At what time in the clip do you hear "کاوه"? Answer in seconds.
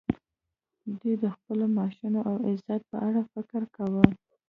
3.75-4.05